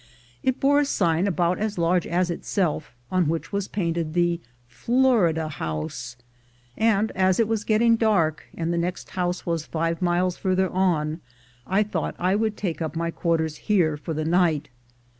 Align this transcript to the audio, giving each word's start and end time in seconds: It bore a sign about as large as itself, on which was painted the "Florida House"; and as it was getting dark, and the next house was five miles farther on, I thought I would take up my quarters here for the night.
It 0.41 0.59
bore 0.59 0.79
a 0.79 0.85
sign 0.85 1.27
about 1.27 1.59
as 1.59 1.77
large 1.77 2.07
as 2.07 2.31
itself, 2.31 2.91
on 3.11 3.27
which 3.27 3.51
was 3.51 3.67
painted 3.67 4.15
the 4.15 4.41
"Florida 4.67 5.47
House"; 5.47 6.15
and 6.75 7.11
as 7.11 7.39
it 7.39 7.47
was 7.47 7.63
getting 7.63 7.97
dark, 7.97 8.45
and 8.57 8.73
the 8.73 8.79
next 8.79 9.11
house 9.11 9.45
was 9.45 9.67
five 9.67 10.01
miles 10.01 10.37
farther 10.37 10.69
on, 10.71 11.21
I 11.67 11.83
thought 11.83 12.15
I 12.17 12.33
would 12.35 12.57
take 12.57 12.81
up 12.81 12.95
my 12.95 13.11
quarters 13.11 13.57
here 13.69 13.95
for 13.95 14.15
the 14.15 14.25
night. 14.25 14.69